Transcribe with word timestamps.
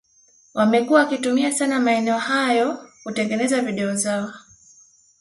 wamekuwa 0.53 0.99
wakitumia 0.99 1.51
sana 1.51 1.79
maeneo 1.79 2.13
ya 2.13 2.19
hayo 2.19 2.89
kutengeneza 3.03 3.61
video 3.61 3.95
zao 3.95 4.33